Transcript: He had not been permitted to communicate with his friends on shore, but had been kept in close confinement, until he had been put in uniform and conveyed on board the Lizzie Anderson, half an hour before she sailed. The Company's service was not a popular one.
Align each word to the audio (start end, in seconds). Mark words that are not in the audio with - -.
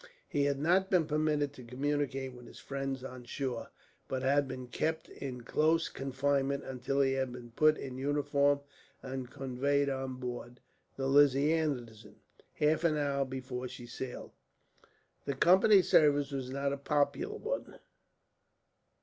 He 0.27 0.45
had 0.45 0.57
not 0.57 0.89
been 0.89 1.05
permitted 1.05 1.53
to 1.53 1.63
communicate 1.63 2.33
with 2.33 2.47
his 2.47 2.57
friends 2.57 3.03
on 3.03 3.23
shore, 3.25 3.69
but 4.07 4.23
had 4.23 4.47
been 4.47 4.65
kept 4.65 5.07
in 5.09 5.41
close 5.43 5.89
confinement, 5.89 6.63
until 6.63 7.01
he 7.01 7.13
had 7.13 7.31
been 7.31 7.51
put 7.51 7.77
in 7.77 7.99
uniform 7.99 8.61
and 9.03 9.29
conveyed 9.29 9.89
on 9.89 10.15
board 10.15 10.59
the 10.97 11.05
Lizzie 11.05 11.53
Anderson, 11.53 12.15
half 12.53 12.83
an 12.83 12.97
hour 12.97 13.25
before 13.25 13.67
she 13.67 13.85
sailed. 13.85 14.31
The 15.25 15.35
Company's 15.35 15.89
service 15.89 16.31
was 16.31 16.49
not 16.49 16.73
a 16.73 16.77
popular 16.77 17.37
one. 17.37 17.77